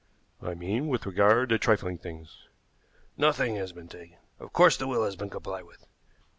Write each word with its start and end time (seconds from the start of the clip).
"I 0.41 0.55
mean 0.55 0.87
with 0.87 1.05
regard 1.05 1.49
to 1.49 1.59
trifling 1.59 1.99
things." 1.99 2.47
"Nothing 3.17 3.55
has 3.57 3.71
been 3.71 3.87
taken. 3.87 4.17
Of 4.39 4.51
course 4.51 4.75
the 4.75 4.87
will 4.87 5.05
has 5.05 5.15
been 5.15 5.29
complied 5.29 5.65
with." 5.65 5.85